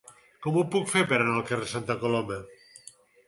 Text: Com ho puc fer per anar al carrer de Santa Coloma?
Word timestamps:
Com 0.45 0.55
ho 0.59 0.63
puc 0.75 0.87
fer 0.93 1.03
per 1.11 1.19
anar 1.19 1.35
al 1.39 1.45
carrer 1.51 1.67
de 1.69 1.73
Santa 1.73 1.99
Coloma? 2.05 2.39